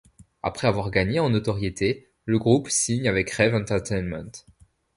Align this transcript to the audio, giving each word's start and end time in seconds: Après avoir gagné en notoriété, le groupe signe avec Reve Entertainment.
Après 0.41 0.67
avoir 0.67 0.89
gagné 0.89 1.19
en 1.19 1.29
notoriété, 1.29 2.09
le 2.25 2.39
groupe 2.39 2.71
signe 2.71 3.07
avec 3.07 3.29
Reve 3.29 3.53
Entertainment. 3.53 4.31